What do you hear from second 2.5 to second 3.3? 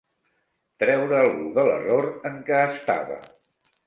estava.